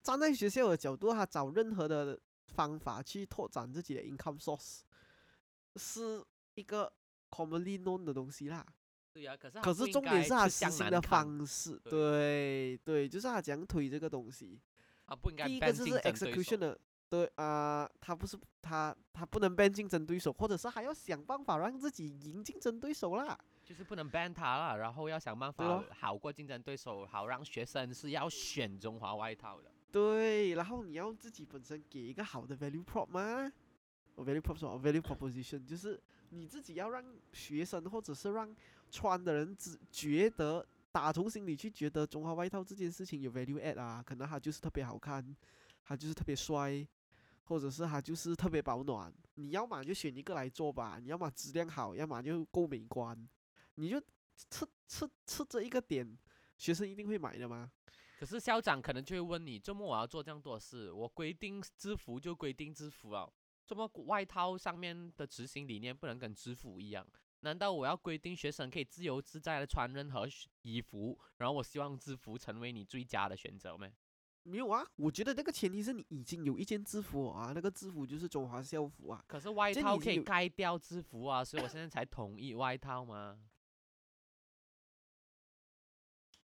[0.01, 4.79] 站在学校的角度，他找任何的方法去拓展自己的 income source，
[5.75, 6.23] 是
[6.55, 6.89] 一个
[7.29, 8.65] commonly known 的东西啦。
[9.11, 14.61] 对呀、可是可是重点是他实行的方式，对对对，就是他怎样推这个东西。
[15.07, 16.57] 啊，不应该第一个就是 execution 手。
[16.57, 23.37] 的，对啊、他不是他他不能 ban 竞争对手，或者是还要想办法让自己赢竞争对手啦。
[23.63, 29.69] 就是不能 ban 他了，然后要想办法好过竞争对手，好让学生是要选中华外套的。
[29.91, 33.51] 对，然后你要自己本身给一个好的 value prop 吗？
[34.15, 38.55] 哦 value prop 是什么 value proposition 就是你自己要让学生或者是让
[38.89, 40.65] 穿的人只觉得
[40.97, 45.23] 打从心里去觉得中华外套这件事情有 value add 啊，可能它就是特别好看，
[45.83, 46.87] 它就是特别帅，
[47.43, 49.13] 或者是它就是特别保暖。
[49.35, 53.15] 你要么就选一个来做吧，你要么质量好，要么就够美观，
[53.75, 53.99] 你就
[54.49, 56.17] 吃吃吃这一个点，
[56.57, 57.71] 学生一定会买的吗？
[58.19, 63.29] 可是校长可能就会问你，周末我要做这样多事，我规定制服就规定制服啊，
[63.67, 67.05] 这么外套上面的执行理念不能跟制服一样？
[67.47, 70.27] 难道我要规定学生可以自由自在的穿任何
[70.63, 73.87] 衣服，然后我希望制服成为你最佳的选择吗？
[74.43, 79.23] 没有啊，我觉得那个前提是你已经有一件制服啊，那个制服就是中华校服啊。
[79.27, 83.39] 可是外套可以盖掉制服啊，所以我现在才同意外套嘛。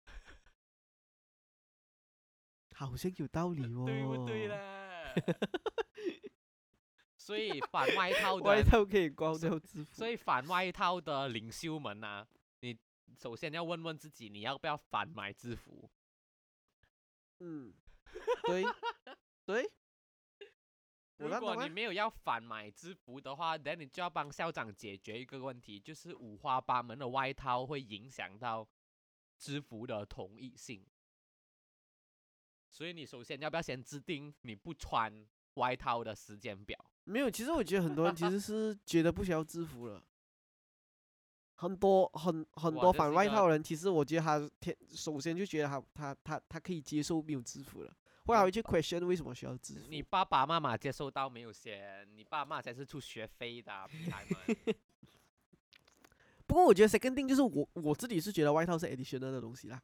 [2.76, 4.50] 好像有道理哦， 对不对？
[4.50, 5.16] 啦？
[7.32, 12.28] 所以反外套的外套可以光所掉制服，所以反外套的领袖们呐、
[12.60, 12.78] 你
[13.18, 15.90] 首先要问问自己，你要不要反买制服？
[17.40, 17.74] 嗯，
[18.44, 18.66] 对
[19.46, 19.72] 对，
[21.16, 28.68] 如果你没有要反买制服的话，那你就要帮校长解决一个问题，就是五花八门的外套会影响到
[29.38, 30.86] 制服的统一性。
[32.70, 36.91] 所以你首先要不要先制定你不穿外套的时间表？
[37.04, 37.30] 没有。
[37.30, 40.04] 其实我觉得很多人其实是觉得不需要制服了。
[41.56, 49.82] 很多很很多反外套的人，其实我觉得他天首先就觉得他他他他可以接受没有制服了，后来嗯会去 question 为什么需要制服。
[49.88, 52.08] 你爸爸妈妈接受到没有先？
[52.16, 54.58] 你爸妈才是出学费的、啊，孩们。
[56.48, 59.80] 不过我觉得 second thing 就是我我自己是觉得外套是 additional 的东西啦，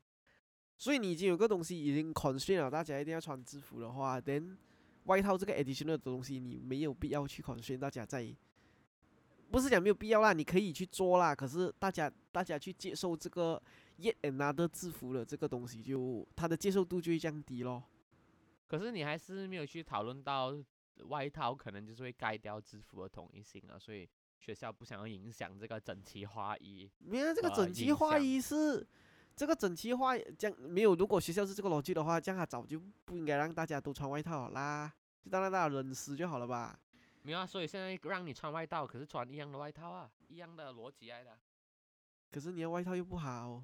[0.78, 4.58] 所以你已经有个东西已经 constrain 了，大家一定要穿制服的话，then
[5.08, 8.34] 外套这个 additional 的东西你没有必要去 constrain 大家在，
[9.50, 13.62] 不是讲没有必要啦，你可以去做啦，可是大家大家去接受这个
[14.00, 17.84] yet another 制服的这个东西就它的接受度就会降低咯。
[18.68, 20.54] 可是你还是没有去讨论到
[21.06, 24.08] 外套可能就是会盖掉制服的统一性啊，所以
[24.40, 26.90] 学校不想要影响这个整齐划一。
[27.00, 28.86] 没有这个呃整齐划一是
[29.38, 34.92] 这个整齐划这样没有，如果学校是这个逻辑的话，这样他早就不应该让大家都穿外套了啦，
[35.24, 36.78] 就当让大家冷湿就好了吧。
[37.22, 41.38] 没有啊，所以现在让你穿外套，可是穿一样的外套啊，一样的逻辑来的。
[42.32, 43.64] 可是你的外套又不好，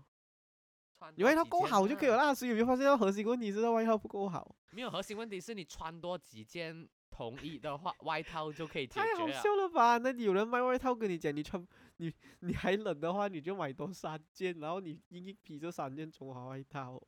[0.96, 1.62] 穿你外套够。
[1.62, 2.34] 好就可以了啦。
[2.36, 4.56] 所以有没有发现到核心问题是外套不够好？
[4.70, 9.28] 没有核心问题是你穿多几件同一的话，外套就可以解太好。
[9.32, 9.98] 笑了吧？
[9.98, 11.66] 那你有人卖外套跟你讲，你穿
[11.98, 17.02] 你 你还冷的话，你就买多三件，然后你硬硬披这三件中华外套，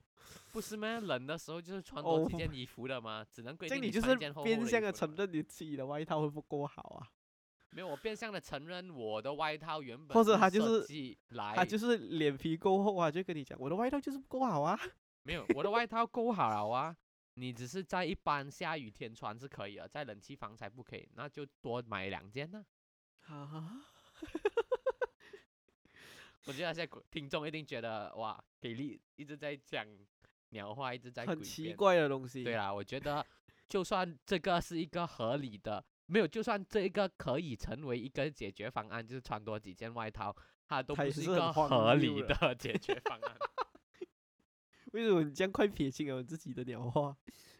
[0.52, 1.00] 不是吗？
[1.00, 7.08] 冷的时候就是穿多几哦件 衣服的嘛，只能规这你就是变相的承认你自己的外套会不够好啊。
[7.72, 11.18] 没有，我变相的承认我的外套原本或者他就是
[11.56, 14.80] 他就是脸皮够厚啊，就跟你讲，我的外套就是不够好啊。
[15.24, 16.96] 没有我的外套够好了啊。
[17.38, 22.66] 你只是在一般下雨天穿是可以的，在冷气房才不可以，那就多买两件呢、
[23.28, 23.82] 啊，
[26.46, 29.86] 我觉得现在观听众一定觉得哇，给力一直在讲
[30.50, 31.42] 鸟话，一直在很。
[31.42, 32.44] 奇怪的东西。
[32.44, 33.26] 对啦，我觉得
[33.68, 40.36] 就算这个是一个合理的，没有，就算这一个可以成为一个解决方案，就是穿多几件外套，
[40.68, 43.38] 它都不是一个合理的解决方案。
[44.94, 47.18] 为什么你这样快撇清了自己的鸟话？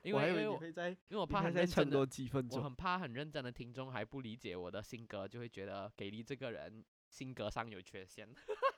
[0.10, 2.60] 因为为因为我会在，因为我怕你还很认真的在撑多几分钟。
[2.60, 8.28] 我很怕很认真的听众还不理解我的性格，就会觉得给力这个人性格上有缺陷。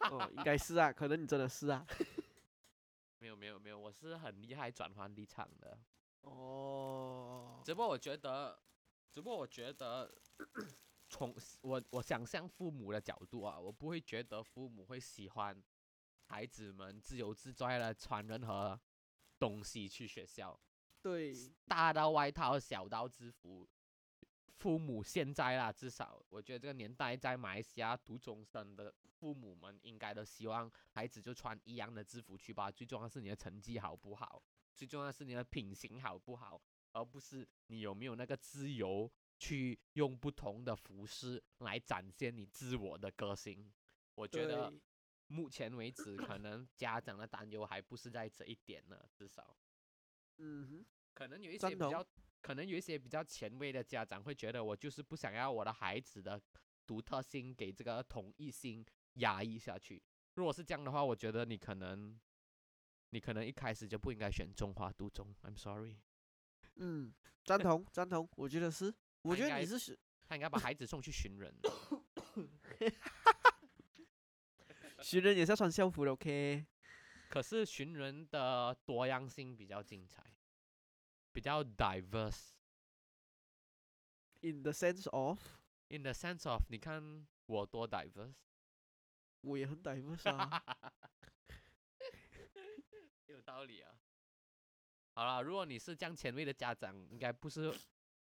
[0.09, 1.85] 哦，应该是啊，可能你真的是啊。
[3.19, 5.77] 没有没有没有，我是很厉害转换立场的。
[6.21, 8.57] 哦，只不过我觉得，
[9.11, 10.13] 只不过我觉得，
[11.09, 15.61] 从我我想象父母的角度啊，我不会觉得父母会喜欢
[16.25, 18.79] 孩子们自由自在的穿任何
[19.39, 20.59] 东西去学校，
[21.01, 21.33] 对，
[21.67, 23.67] 大到外套，小到制服。
[24.57, 32.71] 父母现在啦，至少我觉得这个年代在马来西亚读中生的父母们，应该都希望孩子就穿一样的制服去吧。
[32.71, 34.41] 最重要是你的成绩好不好，
[34.73, 36.59] 最重要是你的品行好不好，
[36.91, 43.71] 而不是你有没有那个自由去用不同的服饰来展现你自我的个性。
[44.15, 44.73] 我觉得
[45.27, 49.55] 目前为止，可能家长的担忧还不是在这一点呢，至少。
[50.37, 52.05] 嗯哼，可能有一些比较，
[52.41, 56.41] 可能有一些比较前卫的家长会觉得，我就是不想要我的孩子的
[56.85, 60.01] 独特性给这个同一性压抑下去。
[60.35, 62.19] 如果是这样的话，我觉得你可能，
[63.09, 65.35] 你可能一开始就不应该选中华独中。
[65.43, 65.97] I'm sorry，
[66.75, 69.97] 嗯，赞同 赞同，我觉得是，我觉得你是选
[70.27, 71.53] 他应该把孩子送去寻人。
[75.01, 76.65] 寻人也是要穿校服的，OK？
[77.29, 80.23] 可是寻人的多样性比较精彩，
[81.31, 82.51] 比较 diverse。
[84.41, 88.33] In the sense of，In the sense of，你看我多 diverse。
[89.41, 90.63] 我也很 diverse 啊。
[93.27, 93.93] 有道理啊。
[95.13, 97.75] 好了，如果你是这样前卫的家长，应该不是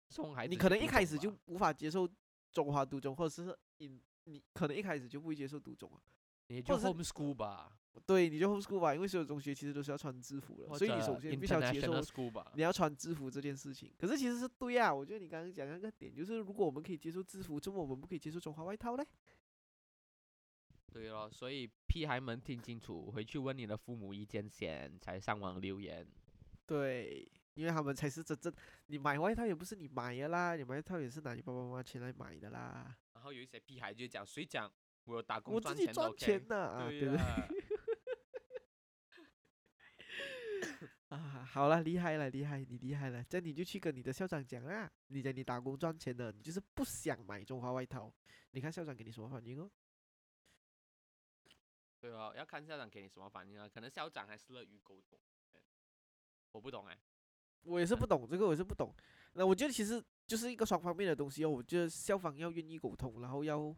[0.10, 2.08] 送孩子你可能一开始就无法接受
[2.52, 6.02] 中华独中，或者是你你可能一开始就不会接受独中啊。
[6.48, 11.94] 你就或者是 homeschool 吧，对，你就 homeschool 吧，因为所有中学其实都是要穿制服的，所以你首先必须要接受
[12.54, 12.62] 你。
[12.62, 13.94] 要穿制服这件事情。
[14.00, 19.06] 可是其实是对啊，我觉得你刚刚讲那个点就是，如果我们可以接受制服，怎么我们不可以接受中华外套嘞？
[20.94, 26.06] 对咯，所以屁孩们听清楚，回去问你的父母意见先，才上网留言。
[26.66, 28.54] 对，因为他们才是真正，
[28.88, 34.72] 你买外套也不是你买的啦，你买外套也是拿你爸爸妈妈钱来买的啦，然后有一些屁孩就讲，谁讲
[35.06, 36.26] 我有打工我自己赚钱的赚 OK？
[36.26, 37.18] 钱呐、啊，对不对？
[37.18, 37.48] 对呀，
[41.12, 48.10] 啊，好了，厉害了，厉害，你厉害了，这样你就去跟你的校长讲啊，你讲你打工赚钱的，你就是不想买中华外套，
[48.52, 49.70] 你看校长给你什么反应哦？
[52.00, 55.20] 对哦，要看校长给你什么反应啊，可能校长还是乐于沟通。
[56.54, 56.98] 我不懂哎、
[57.64, 58.96] 我也是不懂这个，我也是不懂。
[59.34, 61.50] 那我觉得其实就是一个双方面的东西哦。
[61.50, 63.76] 我觉得校方要愿意沟通，然后要，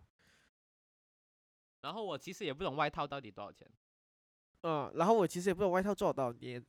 [1.81, 3.67] 然后我其实也不懂外套到底多少钱。
[4.61, 6.63] 嗯，然后我其实也不懂外套做了多少年。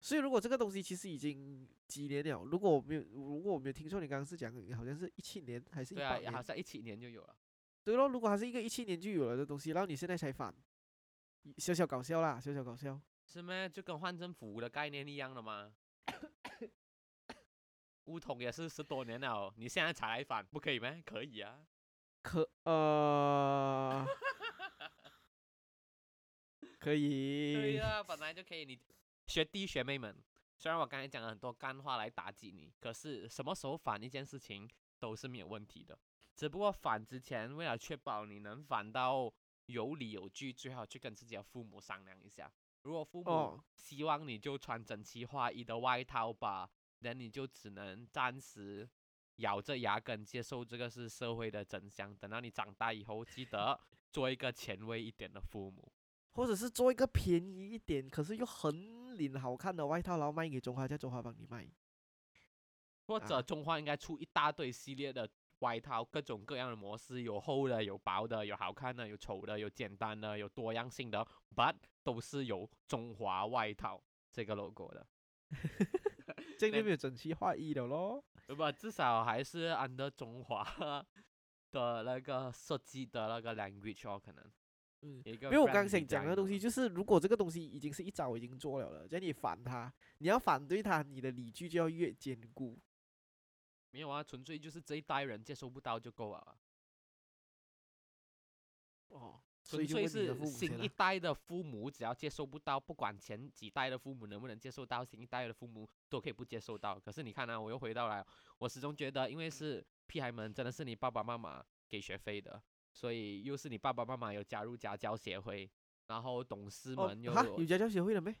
[0.00, 7.36] 所以如果这个东西其实已经几年了，如果我没有，如果我没有听错，你刚刚是讲好像是一七年还是一对啊，好像一七年就有了。
[7.82, 10.54] 对咯，如果还是一个一七年就有了的东西，然后你现在才反，
[11.56, 13.00] 小小搞笑啦，小小搞笑。
[13.24, 13.68] 是咩？
[13.68, 15.72] 就跟换政府的概念一样的吗？
[18.04, 20.96] 乌统也是十多年了，你现在才来反，不可以吗？
[21.04, 21.66] 可以啊。
[22.22, 24.06] 可呃，
[26.78, 28.64] 可以对以，呀、本来就可以。
[28.64, 28.78] 你
[29.28, 30.16] 学弟学妹们，
[30.56, 34.68] 虽然我刚才讲了很多干话来打击你，可是什么时候反一件事情
[34.98, 35.96] 都是没有问题的。
[36.34, 39.30] 只不过反之前，为了确保你能反到
[39.66, 42.50] 有理有据，最好去跟自己的父母商量一下。
[42.82, 46.70] 如果父母哦希望你就穿整齐划一的外套吧，
[47.00, 48.88] 那你就只能暂时
[49.36, 52.14] 咬着牙根接受这个是社会的真相。
[52.14, 53.78] 等到你长大以后，记得
[54.10, 55.92] 做一个前卫一点的父母。
[56.32, 61.68] 或者是做一个便宜一点，可是又很领好看的外套，然后卖给中华，叫中华帮你卖。
[63.06, 75.06] 或者啊中华应该出一大堆系列的外套，各种各样的模式，有厚的，有薄的，有好看的，有丑的，有简单的，有多样性的，but 都是有中华外套这个 logo 的。
[76.58, 78.22] 这样就没有整齐划一的咯。
[78.46, 80.62] 不，至少还是 under 中华
[81.70, 84.44] 的那个设计的那个 language 哦，可能。
[85.02, 92.78] 嗯因为我刚想讲的东西，就是如果这个东西已经是一早已经做了了，叫你反他，你要反对他，你的理据就要越坚固。
[93.90, 96.56] 没有啊，纯粹就是这一代人接受不到就够了啊。
[99.08, 106.98] 哦，所以就是新一代的父母，只要接受不到，不管前几代的父母能不能接受到，新一代的父母都可以不接受到。
[107.00, 108.24] 可是你看啊，我又回到来，
[108.58, 112.62] 我始终觉得，因为是屁孩们，真的是你爸爸妈妈给学费的，
[112.98, 115.70] 所以又是你爸爸妈妈有加入家教协会，
[116.08, 118.34] 然后董事哦们又哈，有家教协会了没？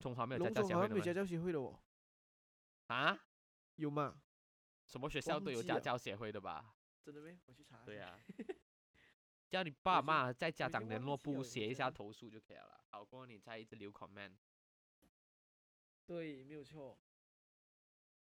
[0.00, 1.14] 中华没有家教协会的总好像没有家？
[1.14, 1.80] 教协会了哦，
[2.88, 3.18] 啊？
[3.76, 4.20] 有吗？
[4.86, 6.74] 什么学校都有家教协会的吧？
[7.02, 7.38] 真的没？
[7.46, 8.20] 我去查对呀、
[9.48, 14.34] 叫你爸妈在家长联络部写一下投诉就可以了啦，好过你再一直留 comment。
[16.04, 16.98] 对，没有错。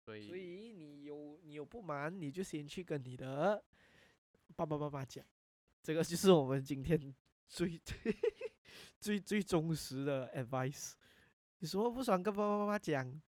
[0.06, 3.64] 所以所以你有你有不满，你就先去跟你的
[4.56, 5.26] 爸爸妈妈讲，
[5.82, 7.14] 这个就是我们今天
[7.48, 7.82] 最
[9.00, 10.94] 最最忠实的 advice。
[11.60, 13.22] 你说不爽跟爸爸妈妈讲，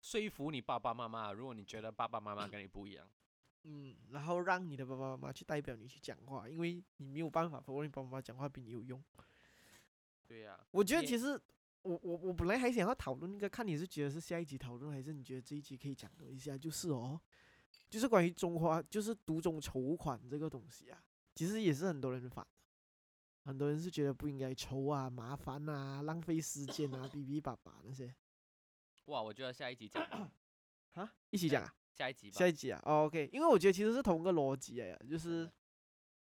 [0.00, 3.08] 说服你爸爸妈妈，如果你觉得爸爸妈妈跟你不一样，
[3.64, 9.02] 嗯，然后让你的爸爸妈妈去代表你去讲话，因为你没有办法否认你爸爸妈妈讲话比你有用。
[10.26, 11.38] 对呀、我觉得其实
[11.82, 17.20] 我我我本来还想要讨论一个，看你是觉得是下一集讨论，还是你觉得这一集可以讲一下，就是哦，
[17.90, 21.02] 就是关于中华就是独中筹款这个东西啊，
[21.34, 22.50] 其实也是很多人反的，
[23.44, 28.14] 很多人是觉得不应该筹啊，麻烦啊，浪费时间啊，哔哔叭叭那些
[29.06, 30.02] 哇，我觉得下一集讲，
[30.94, 32.46] 啊，一起讲啊，下一集吧下。
[32.46, 35.50] 一集啊、哦、，OK，因为我觉得其实是同个逻辑哎，就是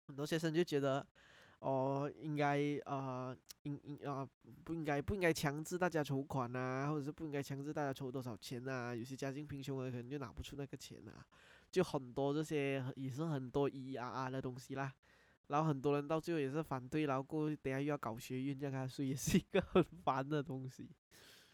[0.07, 1.05] 很多学生就觉得。
[1.61, 4.29] 哦，应该呃，应应啊、
[4.65, 8.95] 不应该不应该强制大家筹款啊，或者是不应该强制大家筹多少钱啊？
[8.95, 11.25] 有些家境贫穷的可能就拿不出那个钱啊，
[11.75, 14.95] 就很多这些也是很多咿咿啊啊的东西啦。
[15.49, 20.89] 然后很多人到最后也是反对，然后过等下又要搞学运这样啊，所以也是一个 很烦的东西。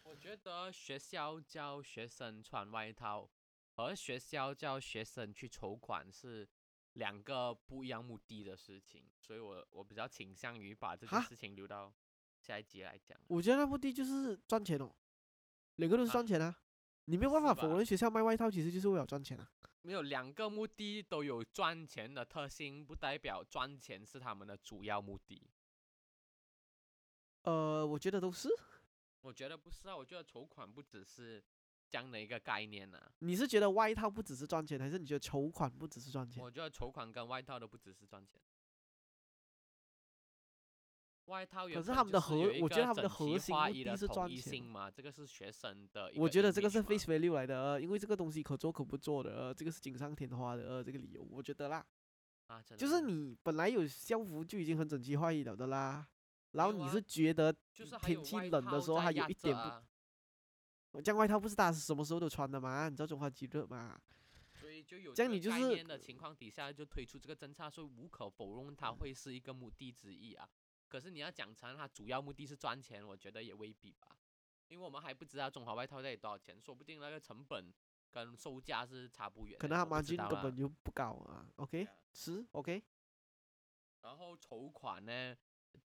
[0.03, 3.27] 我觉得学校教学生穿外套
[3.71, 6.47] 和学校教学生去筹款是
[6.93, 11.91] 两个不一样目的的事情，所以我我比较倾向于把这件事情留到
[12.39, 13.17] 下一集来讲。
[13.27, 14.93] 我觉得那目的就是赚钱哦，
[15.77, 16.55] 两个都是啊赚钱啊，
[17.05, 19.51] 你没有办法否认学校卖外套其实就是为了赚钱啊。
[19.83, 25.41] 没有两个目的都有赚钱的特性，不代表赚钱是他们的主要目的。
[27.43, 28.49] 呃，我觉得都是。
[29.21, 31.43] 我觉得不是啊，我觉得筹款不只是
[31.89, 36.41] 这样的一个概念呢、你是觉得外套不只是赚钱，还是你觉得筹款不只是赚钱？
[36.43, 38.41] 我觉得筹款跟外套都不只是赚钱。
[41.31, 46.11] 外套原可是他们的核我觉得他们的核心一的目的是赚钱嘛，这个是学生的。
[46.17, 51.85] 我觉得这个是 face value 来的，呃因为这个东西可做可不做的，呃这个是锦上添花的，呃，这个理由我觉得啦，
[52.47, 56.05] 啊，真的就是你本来有校服就已经很整齐划一了的啦，
[56.51, 59.55] 然后你是觉得就是天气冷的时候还有一点
[60.91, 62.89] 不这样外套不是大家什么时候都穿的嘛？
[62.89, 63.97] 你知道中华极热嘛？
[64.59, 70.47] 所以就有这样你就是的情况底下，就推出这个政策，所以无可否认它会是一个目的之一啊。
[70.91, 74.19] 可是你要讲成它主要目的是赚钱，我觉得也未必吧，
[74.67, 77.73] 因为我们还不知道中华外套到底多少钱，说不定那个成本
[78.11, 79.57] 跟售价是差不远。
[79.57, 81.49] 可能他我不马军知道啦根本就不高啊。
[81.55, 82.83] OK，是 OK，
[84.01, 85.33] 然后筹款呢，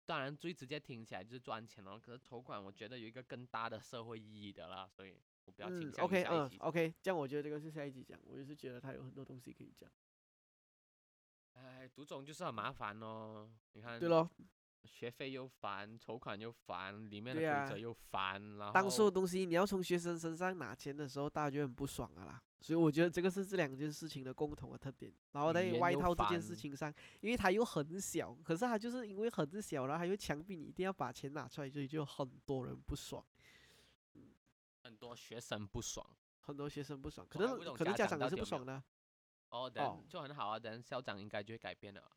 [0.04, 2.00] 当然最直接听起来就是赚钱了。
[2.00, 6.24] 可是筹款我觉得有一个更大的社会意义的啦，所以我比较倾嗯向于，OK。
[6.24, 9.88] 嗯，OK，这样我觉得这个是下一集讲，我就是觉得他有很多东西可以讲。
[11.52, 13.48] 哎，读总就是很麻烦哦。
[13.72, 14.28] 你看，对咯，
[14.86, 22.42] 学费又烦，筹款又烦，里面的规则又烦，然后当所有东西你要从学生身上拿钱的时候，大家就很不爽啊啦。
[22.60, 25.12] 所以我觉得这个是这两件事情的共同的特点。
[25.32, 33.24] 然后在外套这件事情上，因为它又很小，可是它就是因为很小，然后还会强逼你一定要把钱拿出来，所以就很多人不爽，
[34.82, 36.06] 很多学生不爽。
[36.40, 38.80] 很多学生不爽，可能可能家家长也是不爽的。
[39.48, 42.08] 哦，等哦就很好啊，等校长应该就会改变了。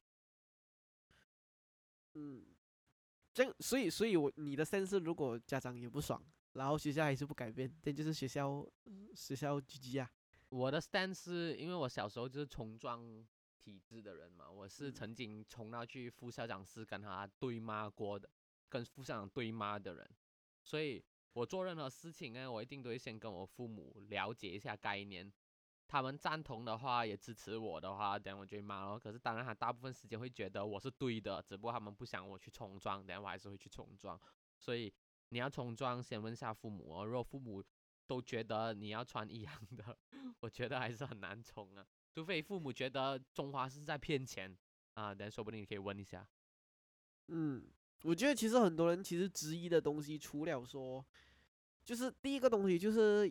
[2.13, 2.45] 嗯，
[3.39, 6.21] 这样，所以所以我你的 sense 如果家长也不爽，
[6.51, 8.67] 然后学校还是不改变，这就是学校
[9.15, 10.11] 学校 GG 啊。
[10.49, 13.25] 我的 stand 是因为我小时候就是冲撞
[13.57, 18.29] 体制的人嘛，我是嗯曾经冲到去副校长室跟他对骂过的，
[18.67, 20.09] 跟副校长对骂的人，
[20.61, 25.31] 所以我做任何事情呢，我一定都会先跟我父母了解一下概念，
[25.89, 28.99] 他们赞同的话，也支持我的话，等下我就骂咯。
[28.99, 34.17] 可是当然，他大部分时间会觉得我是对的，只不过他们不想我去冲撞，等下我还是会去冲撞。
[34.59, 34.93] 所以
[35.29, 37.03] 你要冲撞，先问下父母哦。
[37.03, 37.63] 如果父母
[38.05, 39.97] 都觉得你要穿一样的，
[40.41, 41.83] 我觉得还是很难冲啊。
[42.13, 44.55] 除非父母觉得中华是在骗钱
[44.93, 46.27] 啊，等下说不定你可以问一下。
[47.29, 47.67] 嗯，
[48.03, 51.03] 我觉得其实很多人其实质疑的东西，除了说，
[51.89, 53.27] 就是第一个东西就是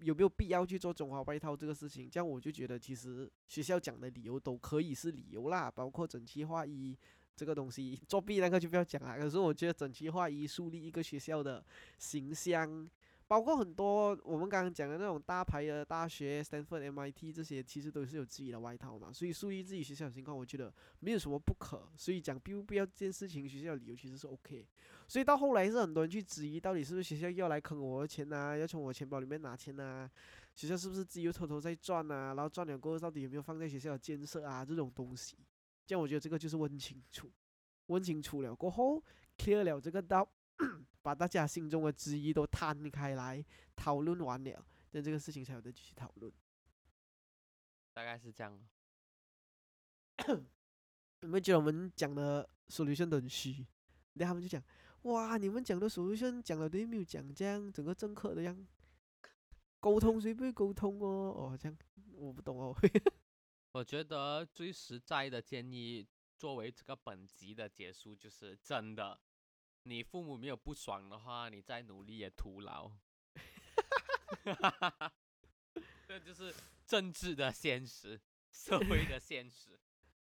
[0.00, 6.94] 有没有必要去做中华外套这个事情，这样我就觉得其实学校讲的理由都可以是理由啦，包括整齐划一
[7.34, 9.16] 这个东西，作弊那个就不要讲了。
[9.16, 11.64] 可是我觉得整齐划一树立一个学校的
[11.96, 12.86] 形象。
[13.26, 19.10] 包括很多我们刚刚讲的那种大牌的大学，Stanford、MIT 这些，其实都是有自己的外套嘛。
[19.10, 21.88] 所以树立自己学校的情况，我觉得没有什么不可。
[21.96, 24.66] 所以讲必不必要这件事情，学校的理由其实是 OK。
[25.06, 30.10] 所以到后来是很多人去质疑，到底是不是学校要来坑我的钱呐、要从我钱包里面拿钱呐、
[30.54, 32.34] 学校是不是自己又偷偷在赚啊？
[32.34, 34.64] 然后赚了过后，到底有没有放在学校的建设啊？
[34.64, 35.36] 这种东西，
[35.86, 37.30] 这样我觉得这个就是问清楚，
[37.86, 39.02] 问清楚了过后
[39.38, 40.28] ，clear 了这个道。
[41.02, 43.44] 把大家心中的质疑都摊开来，
[43.74, 46.32] 讨论完了，那这个事情才有得继续讨论。
[47.92, 48.64] 大概是这样咯。
[51.20, 53.66] 有没有觉得我们讲的 solution 都很虚？
[54.14, 54.62] 然后他们就讲，
[55.04, 58.66] 哇，你们讲的 solution 讲了都没有讲这样，整个政客的样，
[59.78, 61.06] 沟通谁不会沟通哦？
[61.36, 61.76] 哦，这样
[62.14, 62.74] 我不懂哦。
[63.72, 66.06] 我觉得最实在的建议，
[66.38, 69.20] 作为这个本集的结束，就是真的，
[69.82, 72.90] 你父母没有不爽的话，你再努力也徒劳。
[76.08, 76.54] 这就是
[76.86, 78.18] 政治的现实，
[78.50, 79.78] 社会的现实。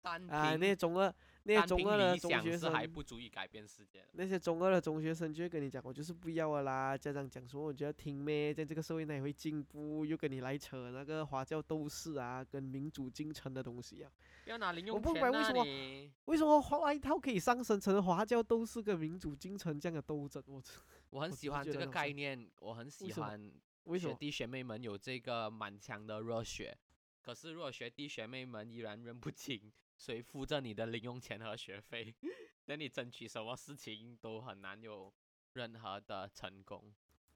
[0.01, 1.15] 单啊，凭那些中二、
[1.47, 4.03] 那些中二的中学生，还不足以改变世界。
[4.13, 6.97] 那些中二的中学生就会跟你讲，我就是不要了啦。
[6.97, 14.11] 家长讲说，我就要听咩，在这个社会哪里会进步，又跟你来扯那个华教斗士啊，跟民主进程的东西啊。
[14.43, 16.11] 不要拿零我不用钱啊明白为什么！
[16.25, 20.43] 为什么华外套可以上升成华教斗士跟民主进程这样的斗争？
[20.47, 20.59] 我，
[21.11, 23.51] 我很喜欢这个概念，我很喜欢
[23.83, 24.13] 为什么？
[24.13, 26.75] 学弟学妹们有这个满腔的热血。
[27.21, 32.13] 可是如果学弟学妹们依然认不清谁付着你的零用钱和学费，
[32.65, 35.13] 那你争取什么事情都很难有
[35.53, 36.93] 任何的成功。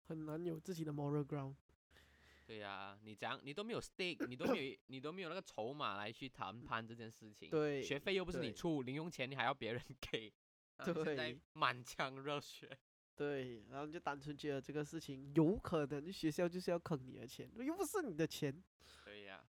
[0.07, 1.55] 很难有自己的 moral ground。
[2.47, 7.49] 对呀、你讲你都没有 stake，你都没有 你都没有那个筹码来去谈判这件事情。
[7.49, 10.33] 对学费又不是你出，零用钱你还要别人给，
[11.05, 12.75] 对满腔热血。
[13.15, 18.63] 对，然后你就单纯觉得这个事情有可能学校就是要坑你的钱，又不是你的钱。
[19.05, 19.43] 对呀、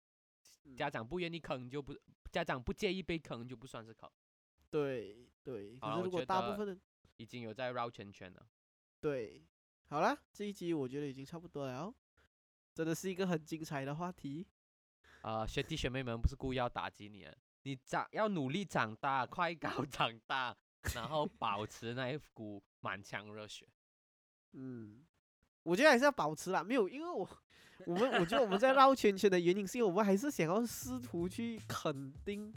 [0.65, 1.93] 嗯家长不愿意坑就不，
[2.31, 4.11] 家长不介意被坑就不算是坑，
[4.71, 6.79] 对对，可是如果大部分的
[7.17, 8.47] 已经有在绕圈圈了。
[9.01, 9.47] 对，
[9.89, 11.95] 好了，这一集我觉得已经差不多了，
[12.75, 14.47] 真的是一个很精彩的话题。
[15.23, 20.57] 呃，学弟学妹们不是故意要打击你的，你长要努力长大，快高长大，
[20.95, 23.69] 然后保持那一股满腔热血。
[24.53, 25.05] 嗯，
[25.67, 27.29] 我觉得还是要保持啦，没有，因为我
[27.85, 32.55] 我们我觉得我们在绕圈圈的原因是因为我们还是想要试图去肯定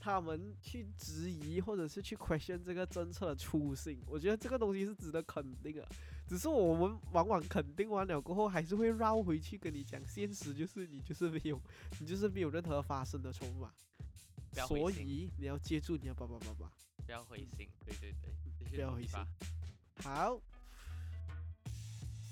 [0.00, 5.86] 他们去质疑或者是去 question 这个政策的初心，我觉得这个东西是值得肯定的。
[6.26, 11.60] 只是我们往往肯定完了过后，还是会绕回去跟你讲，现实就是你就是没有，
[12.00, 13.72] 你就是没有任何发生的筹码，
[14.66, 16.70] 所以你要接住你的爸爸妈妈。
[17.04, 18.14] 不要灰心，对对
[18.60, 19.18] 对，不要灰心。
[20.04, 20.40] 好，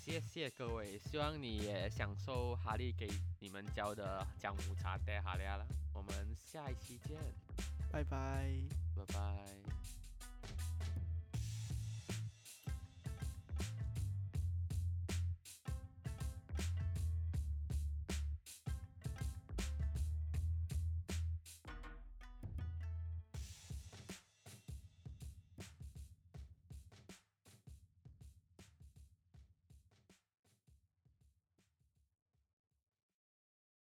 [0.08, 3.08] 谢谢各位，希望你也享受哈利给
[3.40, 5.66] 你们教的姜母茶带哈利亚了。
[5.92, 7.16] 我们下一期见，
[7.92, 8.48] 拜拜。
[8.96, 9.77] 拜拜。